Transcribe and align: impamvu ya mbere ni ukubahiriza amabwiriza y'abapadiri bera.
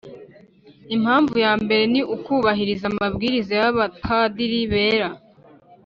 impamvu 0.95 1.35
ya 1.45 1.53
mbere 1.63 1.83
ni 1.93 2.01
ukubahiriza 2.15 2.85
amabwiriza 2.91 3.53
y'abapadiri 3.61 4.59
bera. 4.71 5.09